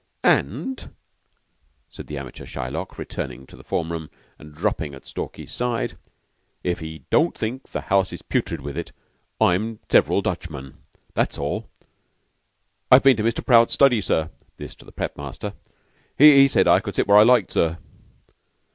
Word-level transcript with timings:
"And," 0.23 0.95
said 1.91 2.07
the 2.07 2.17
amateur 2.17 2.47
Shylock, 2.47 2.97
returning 2.97 3.45
to 3.45 3.55
the 3.55 3.63
form 3.63 3.91
room 3.91 4.09
and 4.39 4.51
dropping 4.55 4.95
at 4.95 5.05
Stalky's 5.05 5.51
side, 5.51 5.95
"if 6.63 6.79
he 6.79 7.05
don't 7.11 7.37
think 7.37 7.69
the 7.69 7.81
house 7.81 8.11
is 8.11 8.23
putrid 8.23 8.61
with 8.61 8.75
it, 8.75 8.93
I'm 9.39 9.77
several 9.91 10.23
Dutch 10.23 10.49
men 10.49 10.77
that's 11.13 11.37
all... 11.37 11.69
I've 12.89 13.03
been 13.03 13.17
to 13.17 13.23
Mr. 13.23 13.45
Prout's 13.45 13.75
study, 13.75 14.01
sir." 14.01 14.31
This 14.57 14.73
to 14.73 14.85
the 14.85 14.91
prep. 14.91 15.17
master. 15.17 15.53
"He 16.17 16.47
said 16.47 16.67
I 16.67 16.79
could 16.79 16.95
sit 16.95 17.07
where 17.07 17.17
I 17.19 17.23
liked, 17.23 17.51
sir... 17.51 17.77